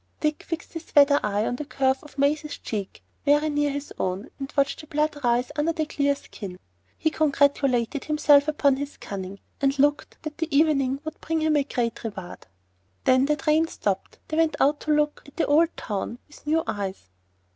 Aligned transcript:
Dick 0.19 0.41
fixed 0.41 0.73
his 0.73 0.95
weather 0.95 1.19
eye 1.21 1.45
on 1.45 1.57
the 1.57 1.63
curve 1.63 1.99
of 2.01 2.17
Maisie's 2.17 2.57
cheek, 2.57 3.03
very 3.23 3.51
near 3.51 3.69
his 3.69 3.93
own, 3.99 4.31
and 4.39 4.51
watched 4.57 4.81
the 4.81 4.87
blood 4.87 5.15
rise 5.23 5.51
under 5.55 5.73
the 5.73 5.85
clear 5.85 6.15
skin. 6.15 6.57
He 6.97 7.11
congratulated 7.11 8.05
himself 8.05 8.47
upon 8.47 8.77
his 8.77 8.97
cunning, 8.97 9.39
and 9.61 9.77
looked 9.77 10.17
that 10.23 10.39
the 10.39 10.49
evening 10.57 11.01
would 11.05 11.21
bring 11.21 11.41
him 11.41 11.55
a 11.55 11.63
great 11.63 12.03
reward. 12.03 12.47
When 13.03 13.25
the 13.27 13.35
train 13.35 13.67
stopped 13.67 14.17
they 14.29 14.37
went 14.37 14.55
out 14.59 14.79
to 14.79 14.91
look 14.91 15.21
at 15.27 15.39
an 15.39 15.45
old 15.45 15.77
town 15.77 16.17
with 16.27 16.47
new 16.47 16.63
eyes. 16.65 17.11